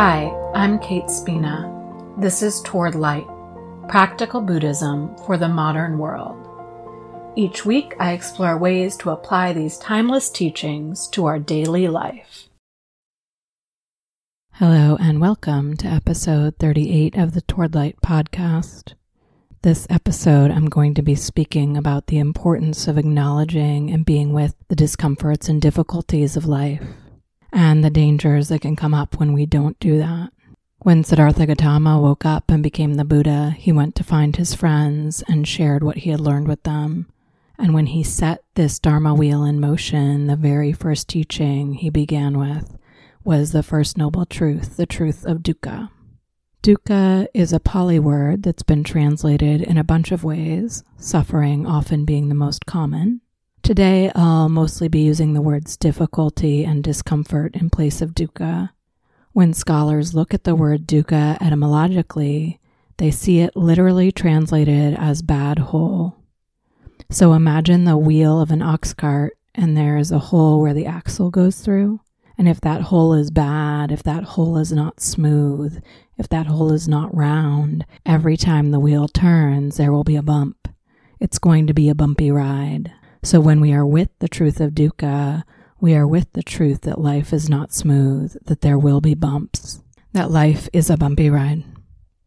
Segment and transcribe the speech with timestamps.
[0.00, 2.14] Hi, I'm Kate Spina.
[2.18, 3.26] This is Toward Light
[3.88, 6.38] Practical Buddhism for the Modern World.
[7.34, 12.48] Each week, I explore ways to apply these timeless teachings to our daily life.
[14.52, 18.94] Hello, and welcome to episode 38 of the Toward Light podcast.
[19.62, 24.54] This episode, I'm going to be speaking about the importance of acknowledging and being with
[24.68, 26.84] the discomforts and difficulties of life
[27.52, 30.30] and the dangers that can come up when we don't do that.
[30.80, 35.24] When Siddhartha Gautama woke up and became the Buddha, he went to find his friends
[35.28, 37.08] and shared what he had learned with them.
[37.58, 42.38] And when he set this Dharma wheel in motion, the very first teaching he began
[42.38, 42.76] with
[43.24, 45.90] was the first noble truth, the truth of dukkha.
[46.62, 52.04] Dukkha is a Pali word that's been translated in a bunch of ways, suffering often
[52.04, 53.20] being the most common.
[53.68, 58.70] Today, I'll mostly be using the words difficulty and discomfort in place of dukkha.
[59.34, 62.60] When scholars look at the word dukkha etymologically,
[62.96, 66.16] they see it literally translated as bad hole.
[67.10, 70.86] So imagine the wheel of an ox cart and there is a hole where the
[70.86, 72.00] axle goes through.
[72.38, 75.82] And if that hole is bad, if that hole is not smooth,
[76.16, 80.22] if that hole is not round, every time the wheel turns, there will be a
[80.22, 80.68] bump.
[81.20, 82.94] It's going to be a bumpy ride.
[83.22, 85.44] So when we are with the truth of dukkha,
[85.80, 89.82] we are with the truth that life is not smooth, that there will be bumps,
[90.12, 91.64] that life is a bumpy ride.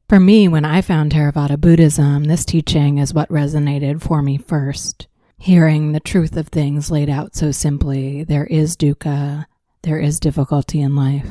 [0.10, 5.08] For me, when I found Theravada Buddhism, this teaching is what resonated for me first.
[5.38, 9.46] Hearing the truth of things laid out so simply, there is dukkha,
[9.84, 11.28] there is difficulty in life.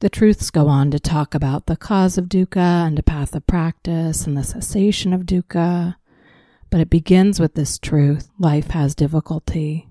[0.00, 3.46] The truths go on to talk about the cause of dukkha and a path of
[3.46, 5.96] practice and the cessation of dukkha.
[6.70, 9.88] But it begins with this truth life has difficulty.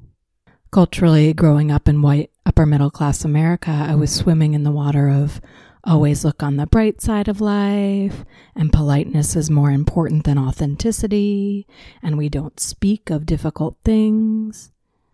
[0.72, 5.08] Culturally, growing up in white upper middle class America, I was swimming in the water
[5.08, 5.42] of
[5.84, 8.26] always look on the bright side of life,
[8.56, 11.66] and politeness is more important than authenticity,
[12.04, 14.72] and we don't speak of difficult things.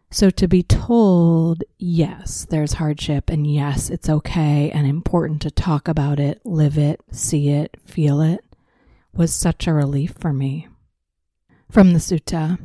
[0.09, 5.87] So to be told, yes, there's hardship, and yes, it's okay and important to talk
[5.87, 8.43] about it, live it, see it, feel it,
[9.13, 10.67] was such a relief for me.
[11.73, 12.59] From the Sutta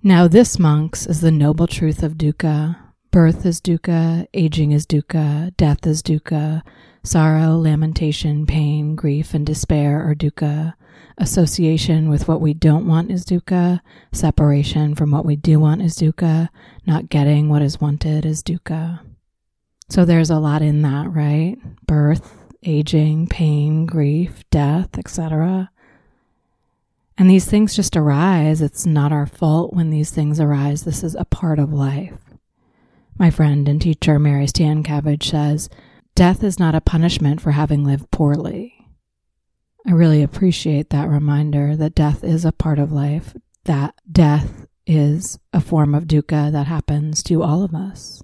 [0.00, 2.76] Now, this, monks, is the noble truth of dukkha.
[3.10, 6.62] Birth is dukkha, aging is dukkha, death is dukkha,
[7.02, 10.74] sorrow, lamentation, pain, grief, and despair are dukkha.
[11.18, 13.80] Association with what we don't want is dukkha.
[14.12, 16.48] Separation from what we do want is dukkha.
[16.86, 19.00] Not getting what is wanted is dukkha.
[19.90, 21.56] So there's a lot in that, right?
[21.88, 25.72] Birth, aging, pain, grief, death, etc.
[27.18, 28.62] And these things just arise.
[28.62, 30.84] It's not our fault when these things arise.
[30.84, 32.14] This is a part of life.
[33.18, 35.68] My friend and teacher Mary Stancavage says,
[36.14, 38.86] Death is not a punishment for having lived poorly.
[39.84, 43.34] I really appreciate that reminder that death is a part of life,
[43.64, 48.22] that death is a form of dukkha that happens to all of us.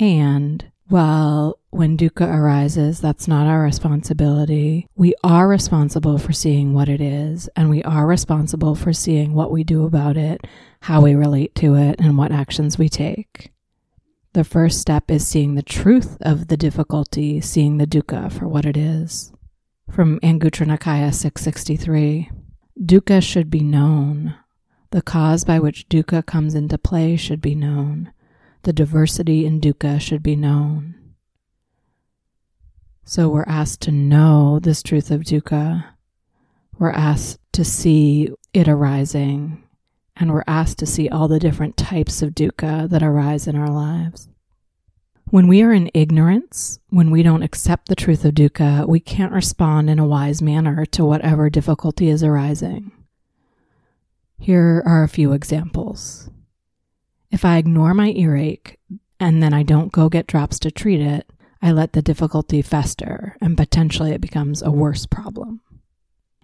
[0.00, 4.88] And while when dukkha arises, that's not our responsibility.
[4.96, 9.52] We are responsible for seeing what it is, and we are responsible for seeing what
[9.52, 10.44] we do about it,
[10.82, 13.52] how we relate to it, and what actions we take.
[14.32, 18.66] The first step is seeing the truth of the difficulty, seeing the dukkha for what
[18.66, 19.32] it is.
[19.90, 22.30] From Anguttara Nikaya 663
[22.80, 24.34] Dukkha should be known.
[24.90, 28.12] The cause by which dukkha comes into play should be known.
[28.62, 30.94] The diversity in dukkha should be known.
[33.04, 35.84] So we're asked to know this truth of dukkha.
[36.78, 39.64] We're asked to see it arising,
[40.16, 43.70] and we're asked to see all the different types of dukkha that arise in our
[43.70, 44.28] lives.
[45.30, 49.32] When we are in ignorance, when we don't accept the truth of dukkha, we can't
[49.32, 52.92] respond in a wise manner to whatever difficulty is arising.
[54.38, 56.30] Here are a few examples.
[57.30, 58.78] If I ignore my earache
[59.18, 61.30] and then I don't go get drops to treat it,
[61.62, 65.60] I let the difficulty fester and potentially it becomes a worse problem.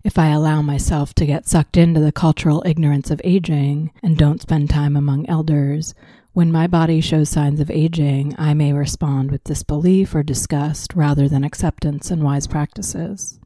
[0.04, 4.40] If I allow myself to get sucked into the cultural ignorance of aging and don't
[4.40, 5.94] spend time among elders,
[6.32, 11.28] when my body shows signs of aging, I may respond with disbelief or disgust rather
[11.28, 13.40] than acceptance and wise practices.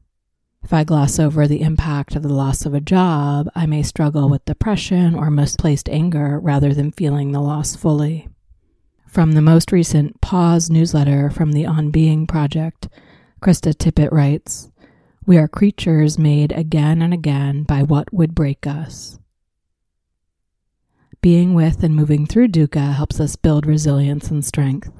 [0.63, 4.29] If I gloss over the impact of the loss of a job, I may struggle
[4.29, 8.29] with depression or misplaced anger rather than feeling the loss fully.
[9.07, 12.87] From the most recent Pause newsletter from the On Being Project,
[13.41, 14.71] Krista Tippett writes
[15.25, 19.19] We are creatures made again and again by what would break us.
[21.21, 24.91] Being with and moving through dukkha helps us build resilience and strength.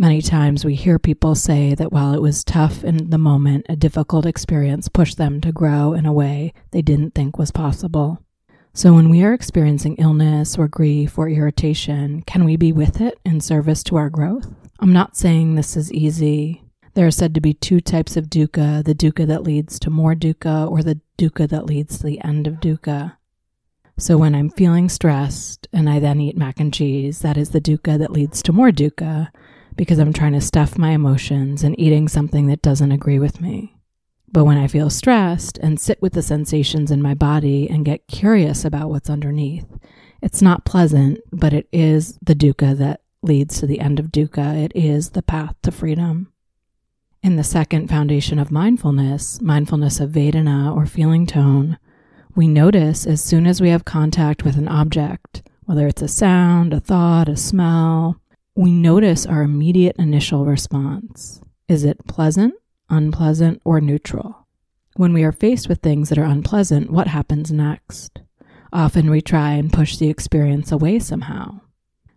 [0.00, 3.74] Many times we hear people say that while it was tough in the moment, a
[3.74, 8.22] difficult experience pushed them to grow in a way they didn't think was possible.
[8.72, 13.18] So when we are experiencing illness or grief or irritation, can we be with it
[13.24, 14.46] in service to our growth?
[14.78, 16.62] I'm not saying this is easy.
[16.94, 20.14] There are said to be two types of dukkha the dukkha that leads to more
[20.14, 23.16] dukkha, or the dukkha that leads to the end of dukkha.
[23.98, 27.60] So when I'm feeling stressed and I then eat mac and cheese, that is the
[27.60, 29.30] dukkha that leads to more dukkha
[29.78, 33.76] because I'm trying to stuff my emotions and eating something that doesn't agree with me.
[34.30, 38.08] But when I feel stressed and sit with the sensations in my body and get
[38.08, 39.66] curious about what's underneath,
[40.20, 44.64] it's not pleasant, but it is the dukkha that leads to the end of dukkha.
[44.64, 46.32] It is the path to freedom.
[47.22, 51.78] In the second foundation of mindfulness, mindfulness of Vedana or feeling tone,
[52.34, 56.74] we notice as soon as we have contact with an object, whether it's a sound,
[56.74, 58.20] a thought, a smell,
[58.58, 61.40] we notice our immediate initial response.
[61.68, 62.54] Is it pleasant,
[62.90, 64.48] unpleasant, or neutral?
[64.96, 68.20] When we are faced with things that are unpleasant, what happens next?
[68.72, 71.60] Often we try and push the experience away somehow.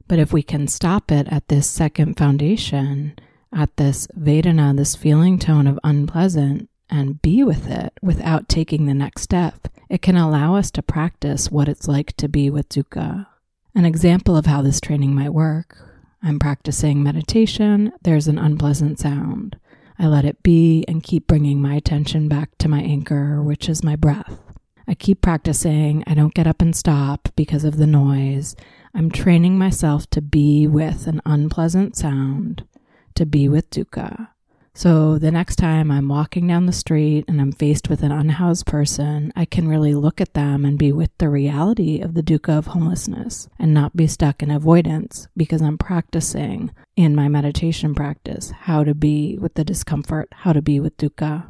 [0.07, 3.19] But if we can stop it at this second foundation,
[3.53, 8.95] at this Vedana, this feeling tone of unpleasant, and be with it without taking the
[8.95, 13.27] next step, it can allow us to practice what it's like to be with dukkha.
[13.75, 15.90] An example of how this training might work
[16.23, 19.57] I'm practicing meditation, there's an unpleasant sound.
[19.97, 23.83] I let it be and keep bringing my attention back to my anchor, which is
[23.83, 24.39] my breath.
[24.87, 26.03] I keep practicing.
[26.05, 28.55] I don't get up and stop because of the noise.
[28.93, 32.65] I'm training myself to be with an unpleasant sound,
[33.15, 34.30] to be with dukkha.
[34.73, 38.65] So the next time I'm walking down the street and I'm faced with an unhoused
[38.65, 42.57] person, I can really look at them and be with the reality of the dukkha
[42.57, 48.51] of homelessness and not be stuck in avoidance because I'm practicing in my meditation practice
[48.61, 51.47] how to be with the discomfort, how to be with dukkha.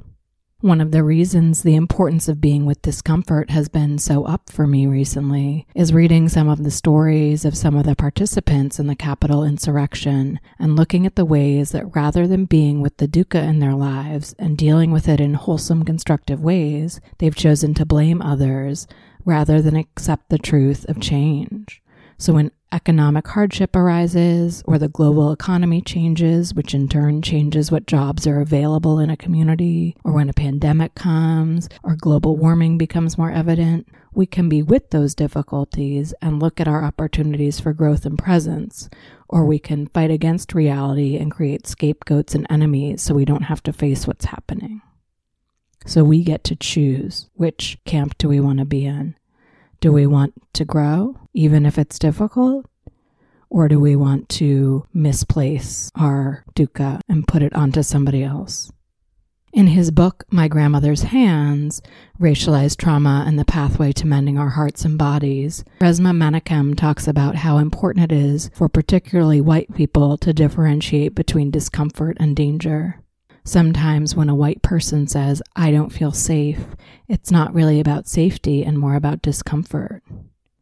[0.61, 4.67] One of the reasons the importance of being with discomfort has been so up for
[4.67, 8.95] me recently is reading some of the stories of some of the participants in the
[8.95, 13.57] Capitol insurrection and looking at the ways that rather than being with the dukkha in
[13.57, 18.85] their lives and dealing with it in wholesome, constructive ways, they've chosen to blame others
[19.25, 21.81] rather than accept the truth of change.
[22.19, 27.87] So when economic hardship arises or the global economy changes, which in turn changes what
[27.87, 33.17] jobs are available in a community, or when a pandemic comes or global warming becomes
[33.17, 38.05] more evident, we can be with those difficulties and look at our opportunities for growth
[38.05, 38.89] and presence,
[39.29, 43.63] or we can fight against reality and create scapegoats and enemies so we don't have
[43.63, 44.81] to face what's happening.
[45.85, 49.15] So we get to choose which camp do we want to be in.
[49.81, 52.67] Do we want to grow, even if it's difficult?
[53.49, 58.71] Or do we want to misplace our dukkha and put it onto somebody else?
[59.53, 61.81] In his book, My Grandmother's Hands
[62.19, 67.37] Racialized Trauma and the Pathway to Mending Our Hearts and Bodies, Resmaa Menakem talks about
[67.37, 73.01] how important it is for particularly white people to differentiate between discomfort and danger.
[73.43, 76.59] Sometimes when a white person says, I don't feel safe,
[77.07, 80.03] it's not really about safety and more about discomfort.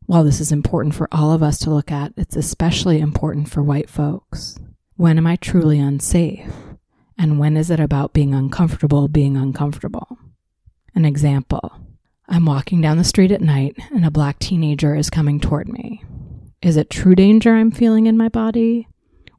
[0.06, 3.62] While this is important for all of us to look at, it's especially important for
[3.62, 4.58] white folks.
[4.96, 6.52] When am I truly unsafe?
[7.18, 10.18] And when is it about being uncomfortable being uncomfortable?
[10.96, 11.80] An example
[12.28, 16.04] I'm walking down the street at night and a black teenager is coming toward me.
[16.62, 18.89] Is it true danger I'm feeling in my body?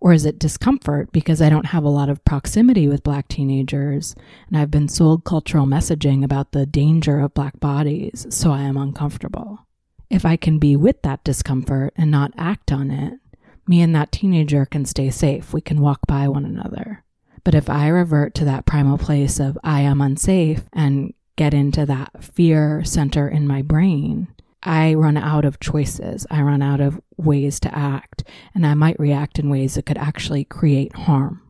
[0.01, 4.15] Or is it discomfort because I don't have a lot of proximity with black teenagers
[4.49, 8.79] and I've been sold cultural messaging about the danger of black bodies, so I am
[8.79, 9.67] uncomfortable?
[10.09, 13.21] If I can be with that discomfort and not act on it,
[13.67, 15.53] me and that teenager can stay safe.
[15.53, 17.05] We can walk by one another.
[17.45, 21.87] But if I revert to that primal place of I am unsafe and get into
[21.87, 24.29] that fear center in my brain,
[24.63, 26.27] I run out of choices.
[26.31, 28.25] I run out of ways to act,
[28.55, 31.43] and I might react in ways that could actually create harm.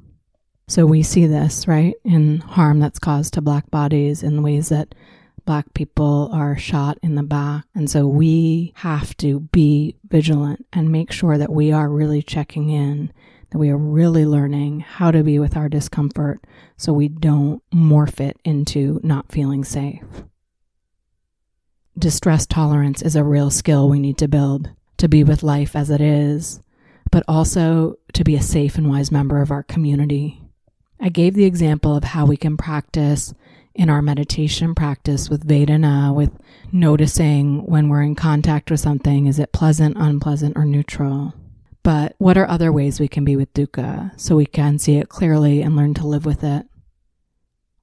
[0.69, 4.95] So we see this, right, in harm that's caused to black bodies in ways that
[5.45, 7.65] black people are shot in the back.
[7.75, 12.71] And so we have to be vigilant and make sure that we are really checking
[12.71, 13.13] in,
[13.51, 16.45] that we are really learning how to be with our discomfort
[16.77, 20.05] so we don't morph it into not feeling safe
[21.99, 25.91] distress tolerance is a real skill we need to build to be with life as
[25.91, 26.61] it is,
[27.11, 30.43] but also to be a safe and wise member of our community.
[31.01, 33.33] I gave the example of how we can practice
[33.75, 36.33] in our meditation practice with Vedana, with
[36.71, 41.33] noticing when we're in contact with something, is it pleasant, unpleasant, or neutral?
[41.83, 45.09] but what are other ways we can be with dukkha so we can see it
[45.09, 46.67] clearly and learn to live with it?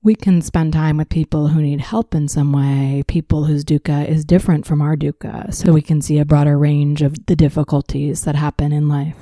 [0.08, 4.08] We can spend time with people who need help in some way, people whose dukkha
[4.08, 8.24] is different from our dukkha, so we can see a broader range of the difficulties
[8.24, 9.18] that happen in life.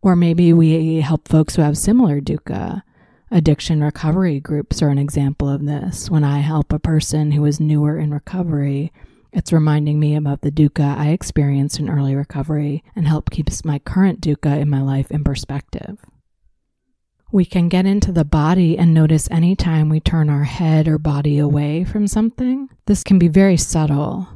[0.00, 2.84] Or maybe we help folks who have similar dukkha.
[3.32, 6.08] Addiction recovery groups are an example of this.
[6.08, 8.92] When I help a person who is newer in recovery,
[9.32, 13.80] it's reminding me about the dukkha I experienced in early recovery and help keeps my
[13.80, 15.98] current dukkha in my life in perspective.
[17.30, 21.38] We can get into the body and notice anytime we turn our head or body
[21.38, 22.70] away from something.
[22.86, 24.28] This can be very subtle.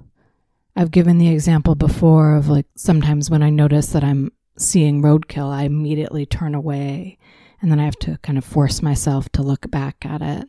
[0.77, 5.51] I've given the example before of like sometimes when I notice that I'm seeing roadkill,
[5.51, 7.17] I immediately turn away
[7.63, 10.49] and then I have to kind of force myself to look back at it.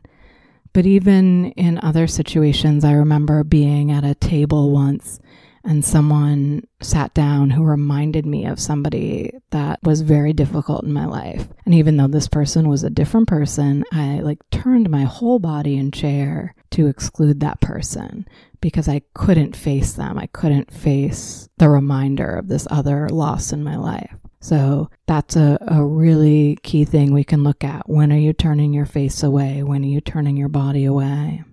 [0.74, 5.22] But even in other situations, I remember being at a table once
[5.64, 11.06] and someone sat down who reminded me of somebody that was very difficult in my
[11.06, 11.48] life.
[11.66, 15.78] And even though this person was a different person, I like turned my whole body
[15.78, 18.28] and chair to exclude that person
[18.62, 20.18] because I couldn't face them.
[20.18, 24.16] I couldn't face the reminder of this other loss in my life.
[24.42, 27.88] So that's a, a really key thing we can look at.
[27.88, 29.64] When are you turning your face away?
[29.64, 31.44] When are you turning your body away?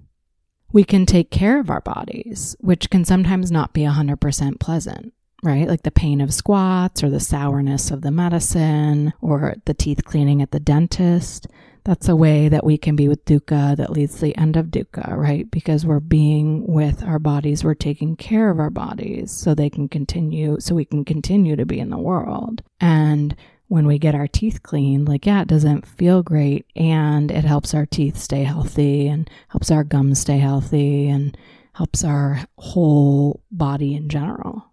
[0.72, 5.12] We can take care of our bodies, which can sometimes not be 100% pleasant,
[5.42, 5.66] right?
[5.66, 10.42] Like the pain of squats or the sourness of the medicine or the teeth cleaning
[10.42, 11.48] at the dentist.
[11.84, 14.66] That's a way that we can be with dukkha that leads to the end of
[14.66, 15.50] dukkha, right?
[15.50, 19.88] Because we're being with our bodies, we're taking care of our bodies so they can
[19.88, 22.62] continue, so we can continue to be in the world.
[22.80, 23.34] And
[23.70, 26.66] when we get our teeth cleaned, like, yeah, it doesn't feel great.
[26.74, 31.38] And it helps our teeth stay healthy and helps our gums stay healthy and
[31.74, 34.64] helps our whole body in general.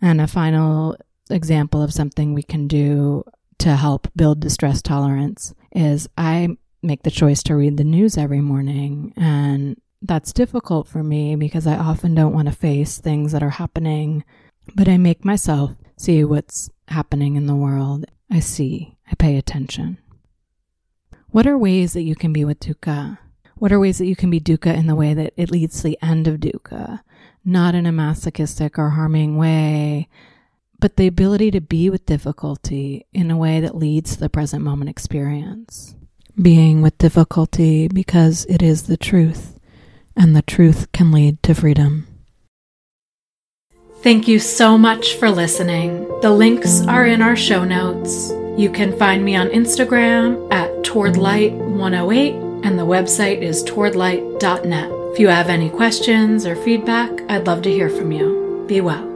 [0.00, 0.96] And a final
[1.28, 3.24] example of something we can do
[3.58, 8.40] to help build distress tolerance is I make the choice to read the news every
[8.40, 9.12] morning.
[9.18, 13.50] And that's difficult for me because I often don't want to face things that are
[13.50, 14.24] happening,
[14.74, 18.04] but I make myself see what's happening in the world.
[18.30, 19.98] I see, I pay attention.
[21.28, 23.18] What are ways that you can be with dukkha?
[23.56, 25.84] What are ways that you can be dukkha in the way that it leads to
[25.84, 27.00] the end of dukkha?
[27.44, 30.08] Not in a masochistic or harming way,
[30.78, 34.64] but the ability to be with difficulty in a way that leads to the present
[34.64, 35.94] moment experience.
[36.40, 39.58] Being with difficulty because it is the truth,
[40.16, 42.06] and the truth can lead to freedom.
[44.02, 46.08] Thank you so much for listening.
[46.22, 48.32] The links are in our show notes.
[48.58, 54.90] You can find me on Instagram at towardlight108 and the website is towardlight.net.
[55.12, 58.64] If you have any questions or feedback, I'd love to hear from you.
[58.66, 59.11] Be well.